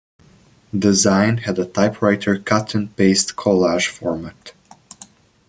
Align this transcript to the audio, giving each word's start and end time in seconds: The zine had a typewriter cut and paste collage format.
The 0.73 0.93
zine 0.93 1.41
had 1.41 1.59
a 1.59 1.65
typewriter 1.65 2.39
cut 2.39 2.73
and 2.73 2.95
paste 2.95 3.35
collage 3.35 3.87
format. 3.87 4.53